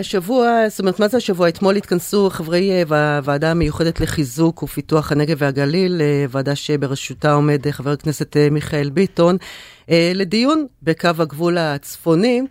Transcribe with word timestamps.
השבוע, 0.00 0.68
זאת 0.68 0.80
אומרת, 0.80 1.00
מה 1.00 1.08
זה 1.08 1.16
השבוע? 1.16 1.48
אתמול 1.48 1.76
התכנסו 1.76 2.30
חברי 2.30 2.82
הוועדה 2.82 3.50
המיוחדת 3.50 4.00
לחיזוק 4.00 4.62
ופיתוח 4.62 5.12
הנגב 5.12 5.36
והגליל, 5.38 6.02
ועדה 6.28 6.54
שבראשותה 6.54 7.32
עומד 7.32 7.70
חבר 7.70 7.90
הכנסת 7.90 8.36
מיכאל 8.50 8.90
ביטון, 8.90 9.36
לדיון 9.90 10.66
בקו 10.82 11.08
הגבול 11.18 11.58
הצפוני. 11.58 12.42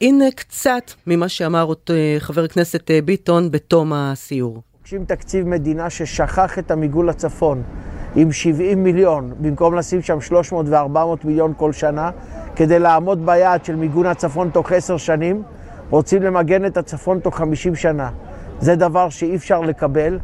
הנה 0.00 0.24
קצת 0.34 0.92
ממה 1.06 1.28
שאמר 1.28 1.72
חבר 2.18 2.44
הכנסת 2.44 2.90
ביטון 3.04 3.50
בתום 3.50 3.92
הסיור. 3.92 4.62
מבקשים 4.80 5.04
תקציב 5.04 5.46
מדינה 5.46 5.90
ששכח 5.90 6.58
את 6.58 6.70
המיגון 6.70 7.06
לצפון 7.06 7.62
עם 8.16 8.32
70 8.32 8.84
מיליון, 8.84 9.34
במקום 9.40 9.74
לשים 9.74 10.02
שם 10.02 10.20
300 10.20 10.66
ו-400 10.68 11.26
מיליון 11.26 11.52
כל 11.56 11.72
שנה, 11.72 12.10
כדי 12.56 12.78
לעמוד 12.78 13.26
ביעד 13.26 13.64
של 13.64 13.76
מיגון 13.76 14.06
הצפון 14.06 14.50
תוך 14.50 14.72
עשר 14.72 14.96
שנים, 14.96 15.42
רוצים 15.90 16.22
למגן 16.22 16.66
את 16.66 16.76
הצפון 16.76 17.20
תוך 17.20 17.36
50 17.36 17.74
שנה. 17.74 18.10
זה 18.60 18.76
דבר 18.76 19.10
שאי 19.10 19.36
אפשר 19.36 19.60
לקבל. 19.60 20.18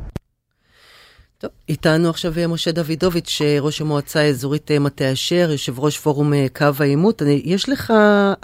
טוב, 1.38 1.50
איתנו 1.68 2.10
עכשיו 2.10 2.32
משה 2.48 2.72
דוידוביץ', 2.72 3.40
ראש 3.60 3.80
המועצה 3.80 4.20
האזורית 4.20 4.70
מטה 4.70 5.12
אשר, 5.12 5.48
יושב 5.50 5.78
ראש 5.78 5.98
פורום 5.98 6.32
קו 6.56 6.66
העימות. 6.80 7.22
יש 7.44 7.68
לך, 7.68 7.92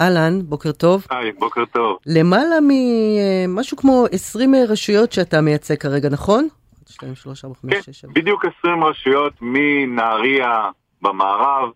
אהלן, 0.00 0.40
בוקר 0.42 0.72
טוב. 0.72 1.06
היי, 1.10 1.32
בוקר 1.32 1.64
טוב. 1.72 1.96
למעלה 2.06 2.56
ממשהו 2.62 3.76
כמו 3.76 4.06
20 4.12 4.54
רשויות 4.68 5.12
שאתה 5.12 5.40
מייצג 5.40 5.74
כרגע, 5.74 6.08
נכון? 6.08 6.48
2, 6.88 7.14
3, 7.14 7.44
4, 7.44 7.54
5, 7.62 7.74
6, 7.84 8.00
7. 8.00 8.12
בדיוק 8.14 8.44
20 8.58 8.84
רשויות 8.84 9.32
מנהריה 9.40 10.70
במערב 11.02 11.68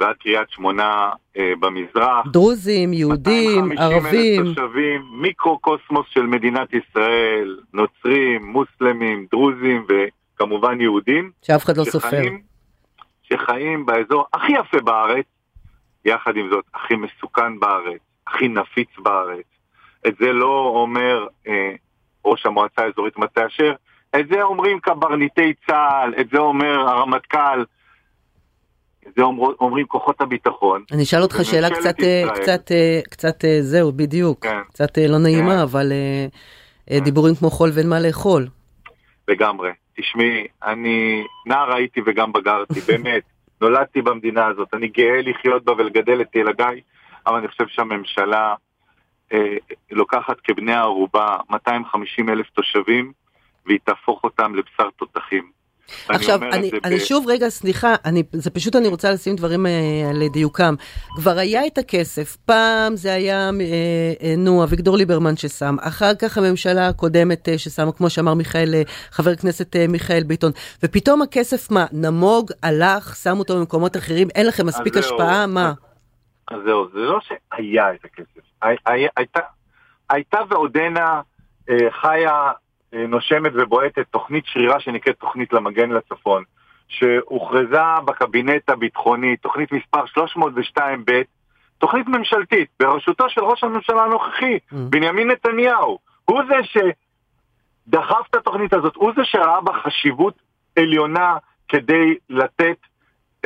ועד 0.00 0.16
קריית 0.16 0.50
שמונה 0.50 1.10
אה, 1.36 1.52
במזרח. 1.60 2.26
דרוזים, 2.26 2.92
יהודים, 2.92 3.64
ערבים. 3.64 3.68
250 3.68 4.46
אלף 4.46 4.56
תושבים, 4.56 5.02
מיקרו-קוסמוס 5.12 6.06
של 6.10 6.22
מדינת 6.22 6.68
ישראל, 6.72 7.58
נוצרים, 7.72 8.46
מוסלמים, 8.46 9.26
דרוזים 9.30 9.86
וכמובן 9.88 10.80
יהודים. 10.80 11.30
שאף 11.42 11.64
אחד 11.64 11.76
לא 11.76 11.84
סופר. 11.84 12.22
שחיים 13.22 13.86
באזור 13.86 14.26
הכי 14.34 14.52
יפה 14.52 14.80
בארץ, 14.80 15.24
יחד 16.04 16.36
עם 16.36 16.48
זאת, 16.50 16.64
הכי 16.74 16.94
מסוכן 16.96 17.60
בארץ, 17.60 18.00
הכי 18.26 18.48
נפיץ 18.48 18.88
בארץ. 18.98 19.44
את 20.06 20.14
זה 20.20 20.32
לא 20.32 20.72
אומר 20.74 21.26
אה, 21.46 21.72
ראש 22.24 22.46
המועצה 22.46 22.82
האזורית 22.82 23.18
מטה 23.18 23.46
אשר, 23.46 23.72
את 24.16 24.28
זה 24.28 24.42
אומרים 24.42 24.80
קברניטי 24.80 25.54
צה"ל, 25.66 26.14
את 26.20 26.28
זה 26.32 26.38
אומר 26.38 26.80
הרמטכ"ל, 26.80 27.64
זה 29.16 29.22
אומר, 29.22 29.48
אומרים 29.60 29.86
כוחות 29.86 30.20
הביטחון. 30.20 30.84
אני 30.92 31.02
אשאל 31.02 31.22
אותך 31.22 31.36
שאלה 31.42 31.70
קצת, 31.70 31.96
קצת, 32.34 32.70
קצת, 33.10 33.44
זהו, 33.60 33.92
בדיוק, 33.92 34.42
כן. 34.42 34.58
קצת 34.68 34.98
לא 34.98 35.18
נעימה, 35.18 35.54
כן. 35.54 35.58
אבל 35.58 35.92
כן. 36.86 36.98
דיבורים 36.98 37.34
כמו 37.34 37.50
חול 37.50 37.70
ואין 37.74 37.88
מה 37.88 38.00
לאכול. 38.00 38.46
לגמרי. 39.28 39.70
תשמעי, 39.96 40.46
אני 40.64 41.24
נער 41.46 41.74
הייתי 41.74 42.00
וגם 42.06 42.32
בגרתי, 42.32 42.80
באמת. 42.88 43.22
נולדתי 43.60 44.02
במדינה 44.02 44.46
הזאת, 44.46 44.74
אני 44.74 44.88
גאה 44.88 45.22
לחיות 45.22 45.64
בה 45.64 45.72
ולגדל 45.72 46.20
את 46.20 46.36
ילדיי, 46.36 46.80
אבל 47.26 47.36
אני 47.36 47.48
חושב 47.48 47.64
שהממשלה 47.68 48.54
אה, 49.32 49.56
לוקחת 49.90 50.36
כבני 50.44 50.74
הערובה 50.74 51.36
250 51.50 52.28
אלף 52.28 52.50
תושבים, 52.50 53.12
והיא 53.66 53.78
תהפוך 53.84 54.24
אותם 54.24 54.54
לבשר 54.54 54.90
תותחים. 54.96 55.50
עכשיו, 56.08 56.40
אני, 56.52 56.70
אני 56.84 56.96
ב... 56.96 56.98
שוב, 56.98 57.24
רגע, 57.28 57.48
סליחה, 57.48 57.94
אני, 58.04 58.22
זה 58.32 58.50
פשוט 58.50 58.76
אני 58.76 58.88
רוצה 58.88 59.12
לשים 59.12 59.36
דברים 59.36 59.66
אה, 59.66 59.70
על 60.10 60.22
דיוקם. 60.32 60.74
כבר 61.16 61.38
היה 61.38 61.66
את 61.66 61.78
הכסף, 61.78 62.36
פעם 62.36 62.96
זה 62.96 63.12
היה, 63.12 63.50
אה, 63.60 64.12
אה, 64.22 64.34
נו, 64.38 64.64
אביגדור 64.64 64.96
ליברמן 64.96 65.36
ששם, 65.36 65.76
אחר 65.80 66.14
כך 66.14 66.38
הממשלה 66.38 66.88
הקודמת 66.88 67.48
אה, 67.48 67.58
ששמה, 67.58 67.92
כמו 67.92 68.10
שאמר 68.10 68.34
מיכאל, 68.34 68.74
אה, 68.74 68.82
חבר 69.10 69.30
הכנסת 69.30 69.76
אה, 69.76 69.86
מיכאל 69.88 70.22
ביטון, 70.22 70.52
ופתאום 70.82 71.22
הכסף, 71.22 71.70
מה, 71.70 71.86
נמוג, 71.92 72.50
הלך, 72.62 73.16
שם 73.16 73.38
אותו 73.38 73.58
במקומות 73.58 73.96
אחרים, 73.96 74.28
אין 74.34 74.46
לכם 74.46 74.66
מספיק 74.66 74.96
השפעה, 74.96 75.44
זהו, 75.44 75.54
מה? 75.54 75.72
אז 76.50 76.58
זהו, 76.66 76.88
זה 76.92 76.98
לא 76.98 77.18
שהיה 77.20 77.94
את 77.94 78.04
הכסף, 78.04 78.40
הי, 78.62 78.76
הי, 78.86 79.06
הייתה, 79.16 79.40
הייתה 80.10 80.38
ועודנה 80.50 81.20
אה, 81.70 81.76
חיה 82.00 82.52
נושמת 82.92 83.52
ובועטת 83.54 84.06
תוכנית 84.10 84.44
שרירה 84.46 84.80
שנקראת 84.80 85.16
תוכנית 85.18 85.52
למגן 85.52 85.90
לצפון, 85.90 86.42
שהוכרזה 86.88 87.82
בקבינט 88.04 88.70
הביטחוני, 88.70 89.36
תוכנית 89.36 89.72
מספר 89.72 90.04
302ב', 90.04 91.10
תוכנית 91.78 92.08
ממשלתית, 92.08 92.68
בראשותו 92.80 93.30
של 93.30 93.40
ראש 93.40 93.64
הממשלה 93.64 94.02
הנוכחי, 94.02 94.56
mm. 94.56 94.76
בנימין 94.90 95.30
נתניהו. 95.30 95.98
הוא 96.24 96.40
זה 96.48 96.82
שדחף 97.86 98.26
את 98.30 98.34
התוכנית 98.34 98.72
הזאת, 98.72 98.96
הוא 98.96 99.12
זה 99.16 99.24
שראה 99.24 99.60
בה 99.60 99.72
חשיבות 99.72 100.34
עליונה 100.78 101.36
כדי 101.68 102.14
לתת 102.30 102.76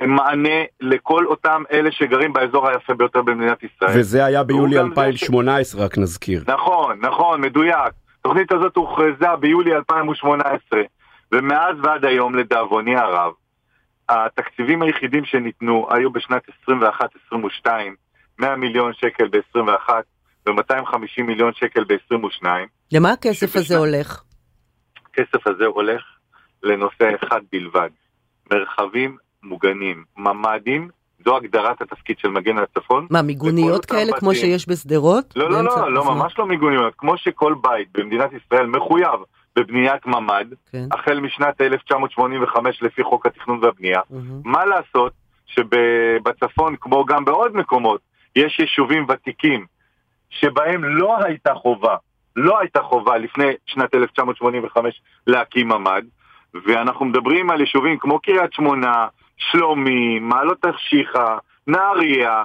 מענה 0.00 0.64
לכל 0.80 1.26
אותם 1.26 1.62
אלה 1.72 1.92
שגרים 1.92 2.32
באזור 2.32 2.69
היפה 2.69 2.94
ביותר 2.94 3.22
במדינת 3.22 3.62
ישראל. 3.62 3.98
וזה 3.98 4.24
היה 4.24 4.42
ביולי 4.42 4.78
2018, 4.78 5.80
ש... 5.80 5.84
רק 5.84 5.98
נזכיר. 5.98 6.44
נכון, 6.47 6.98
נכון, 7.00 7.41
מדויק. 7.41 7.92
התוכנית 8.22 8.53
הזאת 8.53 8.77
הוכרזה 8.77 9.37
ביולי 9.41 9.75
2018, 9.75 10.83
ומאז 11.33 11.77
ועד 11.83 12.05
היום, 12.05 12.34
לדאבוני 12.34 12.97
הרב, 12.97 13.33
התקציבים 14.09 14.83
היחידים 14.83 15.25
שניתנו 15.25 15.87
היו 15.91 16.12
בשנת 16.12 16.43
21-22, 17.65 17.66
100 18.38 18.56
מיליון 18.56 18.93
שקל 18.93 19.28
ב-21 19.28 19.91
ו-250 20.47 21.22
מיליון 21.22 21.53
שקל 21.55 21.84
ב-22. 21.84 22.47
למה 22.93 23.12
הכסף 23.12 23.47
שבשנת... 23.47 23.56
הזה 23.56 23.77
הולך? 23.77 24.22
הכסף 25.06 25.47
הזה 25.47 25.65
הולך 25.65 26.03
לנושא 26.62 27.15
אחד 27.22 27.41
בלבד, 27.53 27.91
מרחבים 28.53 29.16
מוגנים, 29.43 30.04
ממ"דים 30.16 30.89
זו 31.25 31.37
הגדרת 31.37 31.83
התפקיד 31.83 32.19
של 32.19 32.28
מגן 32.28 32.59
הצפון. 32.59 33.06
מה, 33.10 33.22
מיגוניות 33.22 33.87
כאלה 33.87 34.03
בתים. 34.05 34.19
כמו 34.19 34.34
שיש 34.34 34.69
בשדרות? 34.69 35.33
לא, 35.37 35.50
לא, 35.50 35.65
לא, 35.65 35.93
לא, 35.93 36.05
ממש 36.05 36.38
לא 36.38 36.47
מיגוניות. 36.47 36.94
כמו 36.99 37.16
שכל 37.16 37.55
בית 37.62 37.88
במדינת 37.94 38.31
ישראל 38.33 38.66
מחויב 38.66 39.21
בבניית 39.56 40.06
ממ"ד, 40.06 40.47
כן. 40.72 40.87
החל 40.93 41.21
משנת 41.21 41.60
1985 41.60 42.83
לפי 42.83 43.03
חוק 43.03 43.27
התכנון 43.27 43.59
והבנייה. 43.62 44.00
Mm-hmm. 44.00 44.15
מה 44.44 44.65
לעשות 44.65 45.12
שבצפון, 45.47 46.77
כמו 46.81 47.05
גם 47.05 47.25
בעוד 47.25 47.56
מקומות, 47.56 48.00
יש 48.37 48.59
יישובים 48.59 49.06
ותיקים 49.09 49.66
שבהם 50.31 50.84
לא 50.84 51.25
הייתה 51.25 51.54
חובה, 51.54 51.97
לא 52.37 52.60
הייתה 52.60 52.83
חובה 52.83 53.19
לפני 53.19 53.53
שנת 53.66 53.94
1985 53.94 55.03
להקים 55.27 55.69
ממ"ד, 55.69 56.03
ואנחנו 56.66 57.04
מדברים 57.04 57.50
על 57.50 57.60
יישובים 57.60 57.99
כמו 57.99 58.21
קריית 58.21 58.53
שמונה, 58.53 59.06
שלומי, 59.50 60.19
מעלות 60.19 60.58
תרשיחא, 60.62 61.36
נהריה, 61.66 62.44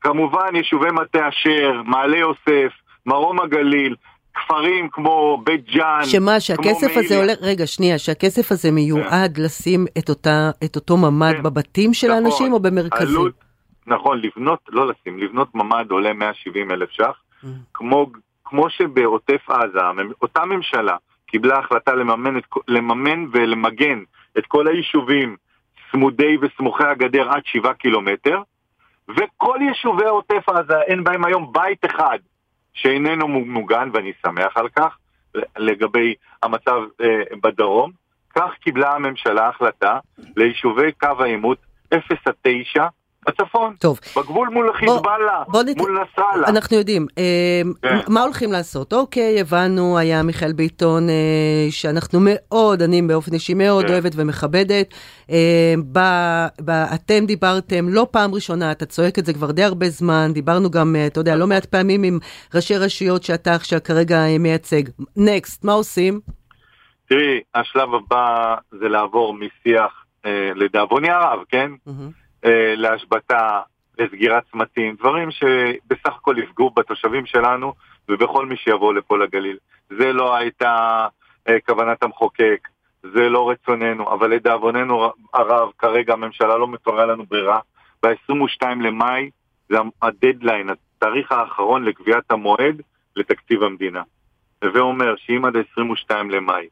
כמובן 0.00 0.56
יישובי 0.56 0.90
מטה 0.90 1.28
אשר, 1.28 1.82
מעלה 1.84 2.16
יוסף, 2.16 2.72
מרום 3.06 3.40
הגליל, 3.40 3.94
כפרים 4.34 4.88
כמו 4.92 5.42
בית 5.44 5.70
ג'אן, 5.70 6.04
שמה, 6.04 6.40
שהכסף 6.40 6.96
הזה 6.96 7.16
עולה, 7.16 7.32
רגע, 7.40 7.66
שנייה, 7.66 7.98
שהכסף 7.98 8.52
הזה 8.52 8.70
מיועד 8.70 9.36
כן. 9.36 9.42
לשים 9.42 9.86
את, 9.98 10.08
אותה, 10.08 10.50
את 10.64 10.76
אותו 10.76 10.96
ממ"ד 10.96 11.34
כן. 11.36 11.42
בבתים 11.42 11.94
של 11.94 12.06
נכון, 12.06 12.24
האנשים 12.24 12.52
או 12.52 12.60
במרכזים? 12.60 13.20
עלות, 13.20 13.34
נכון, 13.86 14.20
לבנות, 14.22 14.60
לא 14.68 14.88
לשים, 14.88 15.18
לבנות 15.18 15.54
ממ"ד 15.54 15.90
עולה 15.90 16.12
170 16.12 16.70
אלף 16.70 16.90
ש"ח, 16.90 17.04
mm. 17.44 17.46
כמו, 17.74 18.06
כמו 18.44 18.70
שבעוטף 18.70 19.50
עזה, 19.50 19.80
אותה 20.22 20.44
ממשלה 20.44 20.96
קיבלה 21.26 21.58
החלטה 21.58 21.94
לממן, 21.94 22.38
את, 22.38 22.44
לממן 22.68 23.26
ולמגן 23.32 23.98
את 24.38 24.46
כל 24.46 24.68
היישובים 24.68 25.36
צמודי 25.90 26.36
וסמוכי 26.42 26.84
הגדר 26.84 27.30
עד 27.30 27.42
שבעה 27.44 27.74
קילומטר, 27.74 28.42
וכל 29.08 29.58
יישובי 29.60 30.04
עוטף 30.04 30.48
עזה, 30.48 30.80
אין 30.82 31.04
בהם 31.04 31.24
היום 31.24 31.52
בית 31.52 31.84
אחד 31.84 32.18
שאיננו 32.74 33.28
מוגן, 33.28 33.90
ואני 33.92 34.12
שמח 34.22 34.56
על 34.56 34.68
כך, 34.68 34.98
לגבי 35.56 36.14
המצב 36.42 36.80
אה, 37.00 37.36
בדרום. 37.42 37.90
כך 38.36 38.50
קיבלה 38.60 38.92
הממשלה 38.92 39.48
החלטה 39.48 39.98
ליישובי 40.36 40.92
קו 40.92 41.08
העימות 41.18 41.58
0 41.94 42.26
עד 42.26 42.34
9 42.42 42.86
בצפון, 43.28 43.74
טוב. 43.78 44.00
בגבול 44.16 44.48
מול 44.48 44.72
חיזבאללה, 44.72 45.42
מול 45.76 45.98
נסראללה. 46.02 46.48
אנחנו 46.48 46.76
יודעים, 46.76 47.06
אה, 47.18 47.62
כן. 47.82 47.98
מה 48.08 48.22
הולכים 48.22 48.52
לעשות? 48.52 48.92
אוקיי, 48.92 49.40
הבנו, 49.40 49.98
היה 49.98 50.22
מיכאל 50.22 50.52
ביטון, 50.52 51.08
אה, 51.08 51.66
שאנחנו 51.70 52.18
מאוד, 52.22 52.82
אני 52.82 53.02
באופן 53.02 53.32
אישי 53.32 53.54
מאוד 53.54 53.84
כן. 53.84 53.92
אוהבת 53.92 54.12
ומכבדת. 54.16 54.94
אה, 55.30 55.74
ב, 55.92 55.98
ב, 56.64 56.70
אתם 56.70 57.26
דיברתם, 57.26 57.88
לא 57.88 58.06
פעם 58.10 58.34
ראשונה, 58.34 58.72
אתה 58.72 58.86
צועק 58.86 59.18
את 59.18 59.26
זה 59.26 59.32
כבר 59.32 59.50
די 59.50 59.62
הרבה 59.64 59.88
זמן, 59.88 60.30
דיברנו 60.32 60.70
גם, 60.70 60.96
אתה 61.06 61.20
יודע, 61.20 61.36
לא 61.36 61.46
מעט 61.46 61.64
פעמים 61.64 62.02
עם 62.02 62.18
ראשי 62.54 62.76
רשויות 62.76 63.22
שאתה 63.22 63.54
עכשיו 63.54 63.78
כרגע 63.84 64.24
מייצג. 64.38 64.82
נקסט, 65.16 65.64
מה 65.64 65.72
עושים? 65.72 66.20
תראי, 67.08 67.40
השלב 67.54 67.94
הבא 67.94 68.54
זה 68.80 68.88
לעבור 68.88 69.34
משיח, 69.34 70.04
לדאבוני 70.54 71.10
הרב, 71.10 71.38
כן? 71.48 71.70
Mm-hmm. 71.88 72.25
אה, 72.46 72.74
להשבתה, 72.76 73.60
לסגירת 73.98 74.42
צמתים, 74.52 74.96
דברים 74.98 75.30
שבסך 75.30 76.16
הכל 76.16 76.36
יפגעו 76.38 76.70
בתושבים 76.70 77.26
שלנו 77.26 77.72
ובכל 78.08 78.46
מי 78.46 78.56
שיבוא 78.56 78.94
לפה 78.94 79.18
לגליל. 79.18 79.58
זה 79.90 80.12
לא 80.12 80.36
הייתה 80.36 81.06
אה, 81.48 81.60
כוונת 81.60 82.02
המחוקק, 82.02 82.68
זה 83.02 83.28
לא 83.28 83.50
רצוננו, 83.50 84.12
אבל 84.12 84.30
לדאבוננו 84.30 85.12
הרב, 85.34 85.70
כרגע 85.78 86.12
הממשלה 86.12 86.56
לא 86.56 86.68
מתוארה 86.68 87.06
לנו 87.06 87.24
ברירה. 87.26 87.58
ב-22 88.02 88.66
למאי 88.80 89.30
זה 89.68 89.76
הדדליין, 90.02 90.70
התאריך 90.70 91.32
האחרון 91.32 91.84
לקביעת 91.84 92.30
המועד 92.30 92.82
לתקציב 93.16 93.62
המדינה. 93.62 94.02
הווה 94.64 94.80
אומר 94.80 95.16
שאם 95.16 95.44
עד 95.44 95.56
22 95.72 96.30
למאי 96.30 96.68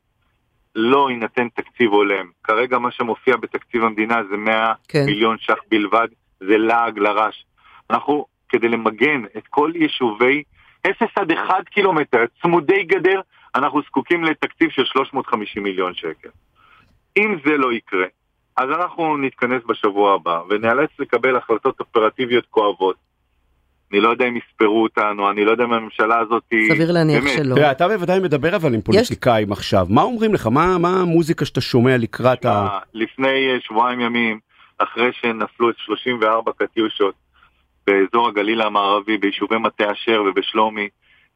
לא 0.75 1.11
יינתן 1.11 1.49
תקציב 1.49 1.93
הולם, 1.93 2.31
כרגע 2.45 2.79
מה 2.79 2.91
שמופיע 2.91 3.37
בתקציב 3.37 3.85
המדינה 3.85 4.23
זה 4.31 4.37
100 4.37 4.73
כן. 4.89 5.05
מיליון 5.07 5.37
ש"ח 5.39 5.59
בלבד, 5.71 6.09
זה 6.41 6.59
לעג 6.59 6.99
לרש. 6.99 7.45
אנחנו, 7.91 8.27
כדי 8.49 8.69
למגן 8.69 9.25
את 9.37 9.47
כל 9.51 9.73
יישובי 9.75 10.43
0 10.87 11.09
עד 11.17 11.33
1 11.33 11.69
קילומטר, 11.69 12.25
צמודי 12.43 12.83
גדר, 12.83 13.21
אנחנו 13.55 13.83
זקוקים 13.83 14.25
לתקציב 14.25 14.71
של 14.71 14.85
350 14.85 15.63
מיליון 15.63 15.95
שקל. 15.95 16.29
אם 17.17 17.37
זה 17.45 17.57
לא 17.57 17.73
יקרה, 17.73 18.07
אז 18.57 18.71
אנחנו 18.71 19.17
נתכנס 19.17 19.63
בשבוע 19.67 20.15
הבא 20.15 20.43
ונאלץ 20.49 20.91
לקבל 20.99 21.37
החלטות 21.37 21.81
אופרטיביות 21.81 22.47
כואבות. 22.51 22.97
אני 23.95 24.01
לא 24.01 24.09
יודע 24.09 24.29
אם 24.29 24.37
יספרו 24.37 24.83
אותנו, 24.83 25.31
אני 25.31 25.45
לא 25.45 25.51
יודע 25.51 25.65
אם 25.65 25.73
הממשלה 25.73 26.19
הזאת... 26.19 26.43
סביר 26.69 26.93
להניח 26.93 27.25
שלא. 27.37 27.55
תראה, 27.55 27.71
אתה 27.71 27.89
בוודאי 27.89 28.21
מדבר 28.21 28.57
אבל 28.57 28.75
עם 28.75 28.81
פוליטיקאים 28.81 29.53
יש... 29.53 29.59
עכשיו, 29.59 29.87
מה 29.91 30.03
אומרים 30.03 30.35
לך? 30.35 30.47
מה, 30.47 30.79
מה 30.79 31.01
המוזיקה 31.01 31.45
שאתה 31.45 31.61
שומע 31.61 31.97
לקראת 31.97 32.45
ה... 32.45 32.79
לפני 32.95 33.51
אה, 33.51 33.57
שבועיים 33.61 34.01
ימים, 34.01 34.39
אחרי 34.79 35.11
שנפלו 35.13 35.71
את 35.71 35.75
34 35.79 36.53
קטיושות 36.53 37.15
באזור 37.87 38.29
הגליל 38.29 38.63
המערבי, 38.63 39.17
ביישובי 39.17 39.59
מטה 39.59 39.93
אשר 39.93 40.23
ובשלומי, 40.27 40.89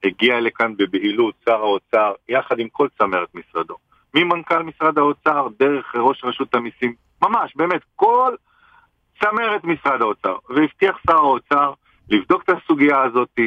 הגיע 0.04 0.40
לכאן 0.40 0.74
בבהילות 0.76 1.34
שר 1.44 1.60
האוצר, 1.60 2.12
יחד 2.28 2.58
עם 2.58 2.68
כל 2.72 2.88
צמרת 2.98 3.28
משרדו. 3.34 3.74
ממנכ"ל 4.14 4.62
משרד 4.62 4.98
האוצר, 4.98 5.48
דרך 5.58 5.94
ראש 5.94 6.24
רשות 6.24 6.54
המיסים, 6.54 6.94
ממש, 7.22 7.52
באמת, 7.56 7.80
כל 7.96 8.34
צמרת 9.20 9.64
משרד 9.64 10.02
האוצר. 10.02 10.36
והבטיח 10.48 10.98
שר 11.06 11.16
האוצר 11.16 11.72
לבדוק 12.10 12.42
את 12.42 12.48
הסוגיה 12.48 13.02
הזאת 13.02 13.38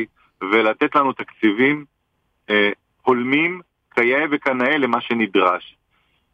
ולתת 0.41 0.95
לנו 0.95 1.13
תקציבים 1.13 1.85
אה, 2.49 2.69
הולמים 3.01 3.61
כיאה 3.95 4.23
וכנאה 4.31 4.77
למה 4.77 5.01
שנדרש. 5.01 5.77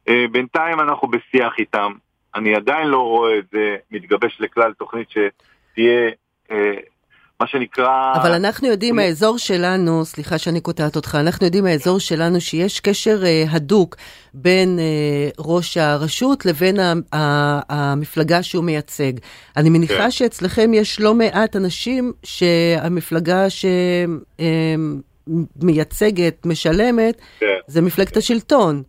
אה, 0.09 0.25
בינתיים 0.31 0.79
אנחנו 0.79 1.07
בשיח 1.07 1.53
איתם, 1.59 1.91
אני 2.35 2.55
עדיין 2.55 2.87
לא 2.87 2.97
רואה 2.97 3.37
את 3.37 3.45
זה 3.51 3.77
מתגבש 3.91 4.37
לכלל 4.41 4.73
תוכנית 4.73 5.07
שתהיה 5.09 6.09
אה, 6.51 6.77
מה 7.41 7.47
שנקרא... 7.47 8.13
אבל 8.21 8.31
אנחנו 8.31 8.67
יודעים 8.67 8.95
מהאזור 8.95 9.37
שלנו, 9.37 10.05
סליחה 10.05 10.37
שאני 10.37 10.61
קוטעת 10.61 10.95
אותך, 10.95 11.17
אנחנו 11.19 11.45
יודעים 11.45 11.63
מהאזור 11.63 11.99
שלנו 11.99 12.41
שיש 12.41 12.79
קשר 12.79 13.25
אה, 13.25 13.43
הדוק 13.49 13.95
בין 14.33 14.79
אה, 14.79 15.29
ראש 15.39 15.77
הרשות 15.77 16.45
לבין 16.45 16.79
ה, 16.79 16.93
ה, 17.13 17.59
המפלגה 17.69 18.43
שהוא 18.43 18.63
מייצג. 18.63 19.13
אני 19.57 19.69
מניחה 19.69 20.03
כן. 20.03 20.11
שאצלכם 20.11 20.73
יש 20.73 20.99
לא 20.99 21.13
מעט 21.13 21.55
אנשים 21.55 22.13
שהמפלגה 22.23 23.45
שמייצגת, 25.59 26.45
אה, 26.45 26.51
משלמת, 26.51 27.21
כן. 27.39 27.57
זה 27.67 27.81
מפלגת 27.81 28.17
השלטון. 28.17 28.83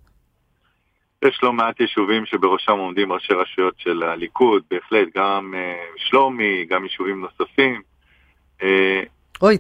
יש 1.25 1.41
לא 1.43 1.53
מעט 1.53 1.81
יישובים 1.81 2.27
שבראשם 2.27 2.73
עומדים 2.73 3.13
ראשי 3.13 3.33
רשויות 3.33 3.75
של 3.79 4.03
הליכוד, 4.03 4.63
בהחלט, 4.71 5.09
גם 5.17 5.55
אה, 5.57 5.75
שלומי, 5.97 6.65
גם 6.71 6.85
יישובים 6.85 7.21
נוספים. 7.21 7.83
אה, 8.63 9.03
אוי, 9.43 9.59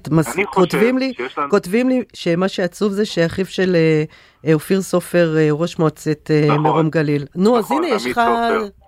כותבים 0.50 0.98
לי, 0.98 1.12
כותבים 1.50 1.88
לי 1.88 2.02
שמה 2.14 2.48
שעצוב 2.48 2.92
זה 2.92 3.06
שאחיו 3.06 3.46
של 3.46 3.74
אה, 3.74 4.04
אה, 4.46 4.54
אופיר 4.54 4.80
סופר, 4.80 5.34
ראש 5.50 5.78
מועצת 5.78 6.30
נכון, 6.48 6.62
מרום 6.62 6.90
גליל. 6.90 7.24
נו, 7.34 7.58
אז 7.58 7.64
נכון, 7.64 7.84
הנה, 7.84 7.96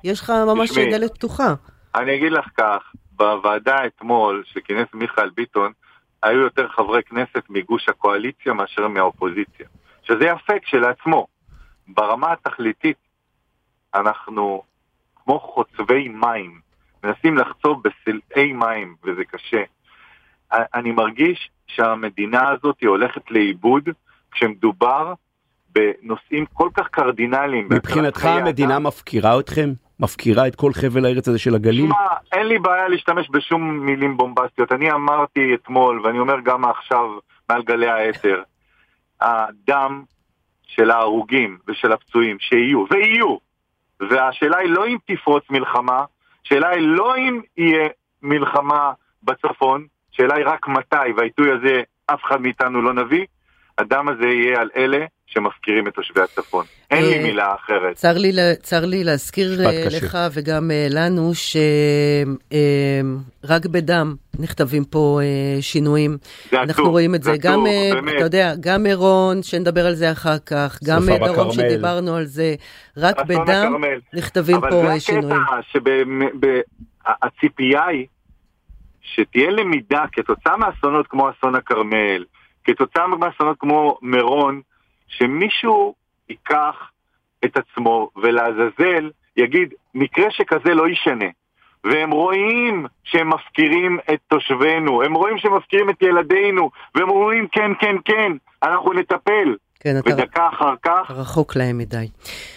יש 0.04 0.20
לך 0.20 0.32
ממש 0.46 0.78
דלת 0.78 1.14
פתוחה. 1.14 1.54
אני 1.94 2.16
אגיד 2.16 2.32
לך 2.32 2.46
כך, 2.56 2.92
בוועדה 3.12 3.86
אתמול, 3.86 4.42
שכינס 4.46 4.88
מיכאל 4.94 5.30
ביטון, 5.30 5.72
היו 6.22 6.40
יותר 6.40 6.68
חברי 6.68 7.02
כנסת 7.02 7.42
מגוש 7.50 7.88
הקואליציה 7.88 8.52
מאשר 8.52 8.88
מהאופוזיציה. 8.88 9.66
שזה 10.02 10.24
יפה 10.24 10.52
כשלעצמו. 10.62 11.26
ברמה 11.88 12.32
התכליתית, 12.32 12.96
אנחנו 13.94 14.62
כמו 15.16 15.40
חוצבי 15.40 16.08
מים, 16.08 16.60
מנסים 17.04 17.38
לחצוב 17.38 17.82
בסלעי 17.82 18.52
מים, 18.52 18.96
וזה 19.04 19.24
קשה. 19.24 19.62
אני 20.52 20.92
מרגיש 20.92 21.50
שהמדינה 21.66 22.48
הזאת 22.48 22.82
הולכת 22.84 23.30
לאיבוד 23.30 23.88
כשמדובר 24.30 25.14
בנושאים 25.72 26.44
כל 26.52 26.68
כך 26.74 26.88
קרדינליים. 26.88 27.68
מבחינתך 27.70 28.24
המדינה 28.24 28.76
אדם. 28.76 28.86
מפקירה 28.86 29.40
אתכם? 29.40 29.70
מפקירה 30.00 30.46
את 30.46 30.56
כל 30.56 30.72
חבל 30.72 31.04
הארץ 31.04 31.28
הזה 31.28 31.38
של 31.38 31.54
הגליל? 31.54 31.86
שמה, 31.86 32.06
אין 32.32 32.46
לי 32.46 32.58
בעיה 32.58 32.88
להשתמש 32.88 33.30
בשום 33.30 33.86
מילים 33.86 34.16
בומבסטיות. 34.16 34.72
אני 34.72 34.92
אמרתי 34.92 35.54
אתמול, 35.54 36.00
ואני 36.04 36.18
אומר 36.18 36.40
גם 36.44 36.64
עכשיו 36.64 37.18
מעל 37.50 37.62
גלי 37.62 37.88
האתר, 37.88 38.42
הדם 39.20 40.02
של 40.66 40.90
ההרוגים 40.90 41.58
ושל 41.68 41.92
הפצועים 41.92 42.36
שיהיו, 42.40 42.84
ויהיו, 42.90 43.36
והשאלה 44.00 44.58
היא 44.58 44.70
לא 44.70 44.86
אם 44.86 44.96
תפרוץ 45.06 45.44
מלחמה, 45.50 46.04
השאלה 46.44 46.68
היא 46.68 46.88
לא 46.88 47.16
אם 47.16 47.40
יהיה 47.56 47.88
מלחמה 48.22 48.92
בצפון, 49.22 49.86
השאלה 50.14 50.34
היא 50.34 50.46
רק 50.46 50.68
מתי, 50.68 51.12
והעיתוי 51.16 51.50
הזה 51.52 51.82
אף 52.06 52.20
אחד 52.24 52.40
מאיתנו 52.40 52.82
לא 52.82 52.92
נביא, 52.92 53.24
הדם 53.78 54.08
הזה 54.08 54.26
יהיה 54.26 54.60
על 54.60 54.68
אלה 54.76 55.06
שמפקירים 55.26 55.88
את 55.88 55.94
תושבי 55.94 56.20
הצפון. 56.20 56.64
אין 56.90 57.04
לי 57.04 57.18
אה, 57.18 57.22
מילה 57.22 57.54
אחרת. 57.54 57.94
צר 57.94 58.18
לי, 58.18 58.32
צר 58.62 58.84
לי 58.84 59.04
להזכיר 59.04 59.66
אה, 59.66 59.84
לך 59.90 60.18
וגם 60.32 60.70
אה, 60.70 60.86
לנו 60.90 61.30
שרק 63.44 63.66
בדם 63.66 64.14
נכתבים 64.38 64.84
פה 64.84 65.20
שינויים. 65.60 66.18
זה 66.50 66.60
אנחנו 66.60 66.82
עצוב, 66.82 66.88
רואים 66.88 67.14
את 67.14 67.22
זה, 67.22 67.30
זה 67.32 67.38
גם, 67.38 67.64
באמת. 67.64 68.14
אתה 68.16 68.24
יודע, 68.24 68.52
גם 68.60 68.82
מירון, 68.82 69.42
שנדבר 69.42 69.86
על 69.86 69.94
זה 69.94 70.12
אחר 70.12 70.38
כך, 70.38 70.78
גם 70.84 71.02
דרום 71.26 71.52
שדיברנו 71.52 72.16
על 72.16 72.24
זה, 72.24 72.54
רק 72.96 73.16
בדם 73.26 73.74
נכתבים 74.14 74.60
פה 74.60 75.00
שינויים. 75.00 75.32
אבל 75.32 75.62
זה 75.74 75.78
הקטע 75.78 77.22
שהציפייה 77.22 77.86
היא 77.86 78.06
שתהיה 79.14 79.50
למידה 79.50 80.04
כתוצאה 80.12 80.56
מאסונות 80.56 81.06
כמו 81.06 81.30
אסון 81.30 81.54
הכרמל, 81.54 82.24
כתוצאה 82.64 83.06
מאסונות 83.06 83.56
כמו 83.60 83.98
מירון, 84.02 84.60
שמישהו 85.08 85.94
ייקח 86.28 86.90
את 87.44 87.56
עצמו 87.56 88.10
ולעזאזל 88.16 89.10
יגיד, 89.36 89.74
מקרה 89.94 90.30
שכזה 90.30 90.74
לא 90.74 90.88
ישנה. 90.88 91.26
והם 91.84 92.10
רואים 92.10 92.86
שהם 93.04 93.34
מפקירים 93.34 93.98
את 94.12 94.18
תושבינו, 94.28 95.02
הם 95.02 95.14
רואים 95.14 95.38
שהם 95.38 95.56
מפקירים 95.56 95.90
את 95.90 96.02
ילדינו, 96.02 96.70
והם 96.94 97.10
אומרים 97.10 97.46
כן, 97.52 97.70
כן, 97.80 97.96
כן, 98.04 98.32
אנחנו 98.62 98.92
נטפל. 98.92 99.56
כן, 99.80 99.98
אתה... 99.98 100.10
ודקה 100.10 100.48
אחר 100.48 100.74
כך... 100.82 101.10
רחוק 101.10 101.56
להם 101.56 101.78
מדי. 101.78 102.08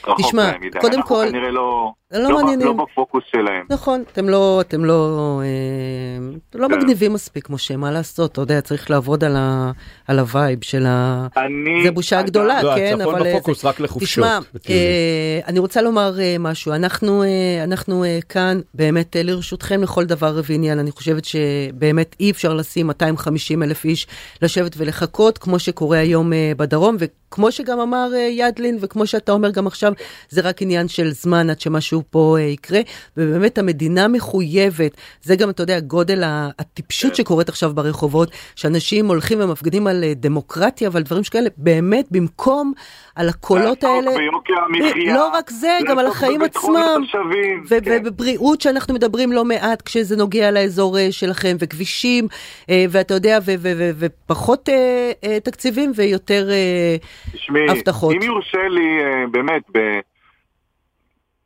רחוק 0.07 0.27
תשמע, 0.27 0.51
להם 0.51 0.61
מדי. 0.61 0.79
קודם 0.79 1.01
כל... 1.01 1.15
אנחנו 1.15 1.31
כנראה 1.31 1.51
לא... 1.51 1.91
לא, 2.13 2.29
לא 2.29 2.35
מעניינים. 2.35 2.67
לא 2.67 2.73
בפוקוס 2.73 3.23
שלהם. 3.31 3.65
נכון, 3.69 4.03
אתם 4.11 4.29
לא, 4.29 4.61
אתם 4.61 4.85
לא, 4.85 5.41
אה, 5.43 6.35
אתם 6.49 6.59
לא 6.59 6.67
כן. 6.67 6.73
מגניבים 6.73 7.13
מספיק, 7.13 7.49
משה, 7.49 7.77
מה 7.77 7.91
לעשות? 7.91 8.31
אתה 8.31 8.41
יודע, 8.41 8.61
צריך 8.61 8.89
לעבוד 8.89 9.23
על, 9.23 9.35
ה, 9.35 9.71
על 10.07 10.19
ה 10.19 10.27
vibe 10.27 10.59
של 10.63 10.85
ה... 10.85 11.27
אני... 11.37 11.83
זה 11.83 11.91
בושה 11.91 12.19
אני... 12.19 12.27
גדולה, 12.27 12.63
לא, 12.63 12.75
כן, 12.75 13.01
אבל... 13.01 13.11
לא, 13.11 13.17
הצפון 13.17 13.33
בפוקוס 13.33 13.65
רק 13.65 13.79
לחופשות. 13.79 14.09
תשמע, 14.09 14.39
אה, 14.69 15.39
אני 15.47 15.59
רוצה 15.59 15.81
לומר 15.81 16.19
אה, 16.19 16.35
משהו. 16.39 16.73
אנחנו, 16.73 17.23
אה, 17.23 17.63
אנחנו 17.63 18.03
אה, 18.03 18.19
כאן 18.29 18.59
באמת 18.73 19.15
אה, 19.15 19.23
לרשותכם 19.23 19.83
לכל 19.83 20.05
דבר 20.05 20.41
ועניין. 20.49 20.79
אני 20.79 20.91
חושבת 20.91 21.25
שבאמת 21.25 22.15
אי 22.19 22.31
אפשר 22.31 22.53
לשים 22.53 22.87
250 22.87 23.63
אלף 23.63 23.85
איש 23.85 24.07
לשבת 24.41 24.73
ולחכות, 24.77 25.37
כמו 25.37 25.59
שקורה 25.59 25.97
היום 25.97 26.33
אה, 26.33 26.51
בדרום, 26.57 26.97
וכמו 27.33 27.51
שגם 27.51 27.79
אמר 27.79 28.09
אה, 28.13 28.19
ידלין, 28.19 28.77
וכמו 28.81 29.07
שאתה 29.07 29.31
אומר 29.31 29.51
גם 29.51 29.67
עכשיו, 29.67 29.93
זה 30.29 30.41
רק 30.41 30.61
עניין 30.61 30.87
של 30.87 31.11
זמן 31.11 31.49
עד 31.49 31.59
שמשהו 31.59 32.03
פה 32.09 32.35
אה, 32.39 32.43
יקרה, 32.43 32.79
ובאמת 33.17 33.57
המדינה 33.57 34.07
מחויבת, 34.07 34.91
זה 35.21 35.35
גם, 35.35 35.49
אתה 35.49 35.63
יודע, 35.63 35.79
גודל 35.79 36.23
הטיפשות 36.59 37.11
כן. 37.11 37.15
שקורית 37.15 37.49
עכשיו 37.49 37.73
ברחובות, 37.73 38.31
שאנשים 38.55 39.07
הולכים 39.07 39.39
ומפגינים 39.41 39.87
על 39.87 40.03
אה, 40.03 40.13
דמוקרטיה 40.15 40.89
ועל 40.93 41.03
דברים 41.03 41.23
שכאלה, 41.23 41.49
באמת, 41.57 42.05
במקום 42.11 42.73
על 43.15 43.29
הקולות 43.29 43.83
האלה, 43.83 44.11
לא 45.13 45.27
רק 45.27 45.49
זה, 45.49 45.77
גם 45.87 45.99
על 45.99 46.07
החיים 46.07 46.41
עצמם, 46.41 47.01
כן. 47.69 47.77
ובבריאות 48.01 48.61
שאנחנו 48.61 48.93
מדברים 48.93 49.31
לא 49.31 49.45
מעט 49.45 49.81
כשזה 49.81 50.15
נוגע 50.15 50.51
לאזור 50.51 50.97
שלכם, 51.11 51.55
וכבישים, 51.59 52.27
ואתה 52.69 53.13
יודע, 53.13 53.39
ופחות 53.99 54.69
תקציבים 55.43 55.91
ויותר 55.95 56.49
הבטחות. 57.69 58.15
אם 58.15 58.21
יורשה 58.21 58.67
לי, 58.67 58.99
באמת, 59.31 59.63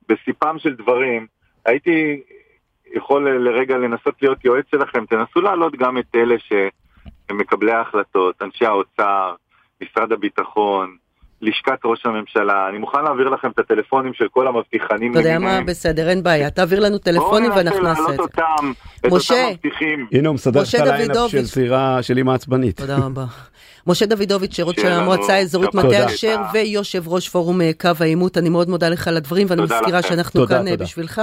בסיפם 0.10 0.60
של 0.60 0.76
דברים, 0.76 1.28
הייתי 1.66 2.22
יכול 2.94 3.30
לרגע 3.30 3.78
לנסות 3.78 4.22
להיות 4.22 4.46
יועץ 4.46 4.66
שלכם, 4.72 5.06
תנסו 5.06 5.42
להעלות 5.42 5.76
גם 5.76 5.98
את 5.98 6.16
אלה 6.16 6.36
מקבלי 7.32 7.72
ההחלטות, 7.72 8.42
אנשי 8.42 8.66
האוצר, 8.66 9.36
משרד 9.82 10.12
הביטחון, 10.12 10.98
לשכת 11.42 11.80
ראש 11.86 12.06
הממשלה, 12.06 12.70
אני 12.70 12.78
מוכן 12.78 13.04
להעביר 13.04 13.30
לכם 13.30 13.50
את 13.50 13.60
הטלפונים 13.60 14.14
של 14.14 14.28
כל 14.32 14.48
המבטיחנים 14.48 15.12
אתה 15.12 15.20
יודע 15.20 15.40
מה, 15.40 15.62
בסדר, 15.62 16.10
אין 16.10 16.24
בעיה, 16.24 16.50
תעביר 16.50 16.80
לנו 16.80 16.98
טלפונים 16.98 17.52
ואנחנו 17.56 17.84
נעשה 17.84 18.02
את 18.02 18.08
זה. 18.08 18.18
בואו 18.18 18.28
ננסה 18.28 18.42
להעלות 18.42 18.60
אותם, 18.60 18.72
את 19.08 19.12
אותם 19.12 19.52
מבטיחים. 19.52 20.08
הנה 20.12 20.28
הוא 20.28 20.36
מסדר 20.36 20.62
את 20.62 20.80
הליינאפ 20.80 21.30
של 21.30 21.46
צירה 21.46 22.04
של 22.04 22.18
אימא 22.18 22.32
עצבנית. 22.32 22.78
תודה 22.78 22.98
רבה. 22.98 23.26
משה 23.88 24.06
דוידוביץ', 24.06 24.56
שירות 24.56 24.76
של 24.76 24.92
המועצה 24.92 25.34
האזורית 25.34 25.74
מטה 25.74 26.06
אשר 26.06 26.42
ויושב 26.54 27.08
ראש 27.08 27.30
פורום 27.30 27.62
אה, 27.62 27.72
קו 27.82 27.90
העימות, 28.00 28.38
אני 28.38 28.50
מאוד 28.50 28.70
מודה 28.70 28.90
לך 28.90 29.08
על 29.08 29.18
הדברים 29.18 29.48
ואני 29.50 29.62
מזכירה 29.62 30.02
שאנחנו 30.02 30.48
כאן 30.48 30.68
אה, 30.68 30.78
בשבילך 30.78 31.22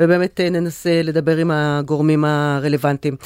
ובאמת 0.00 0.40
אה, 0.40 0.50
ננסה 0.50 1.02
לדבר 1.02 1.36
עם 1.36 1.50
הגורמים 1.50 2.24
הרלוונטיים. 2.24 3.16